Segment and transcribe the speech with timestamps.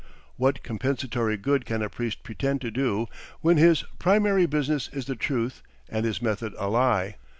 [0.35, 3.05] What compensatory good can a priest pretend to do
[3.41, 7.17] when his primary business is the truth and his method a lie?